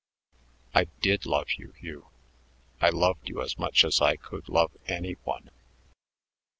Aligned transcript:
"I 0.73 0.85
did 0.99 1.27
love 1.27 1.51
you, 1.59 1.73
Hugh. 1.77 2.07
I 2.81 2.89
loved 2.89 3.29
you 3.29 3.39
as 3.39 3.59
much 3.59 3.85
as 3.85 4.01
I 4.01 4.15
could 4.15 4.49
love 4.49 4.75
any 4.87 5.13
one." 5.25 5.51